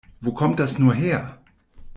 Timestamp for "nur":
0.79-0.95